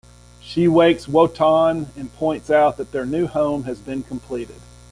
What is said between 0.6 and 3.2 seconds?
wakes Wotan and points out that their